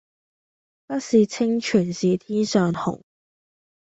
[0.87, 3.03] 不是清泉是天上虹